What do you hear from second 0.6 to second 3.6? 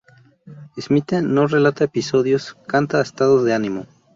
Smythe no relata episodios: canta estados de